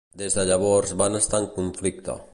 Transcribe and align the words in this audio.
Des 0.21 0.37
de 0.37 0.45
llavors 0.51 0.95
van 1.03 1.19
estar 1.21 1.45
en 1.45 1.49
conflicte. 1.59 2.21